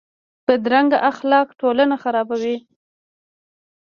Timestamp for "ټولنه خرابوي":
1.59-2.57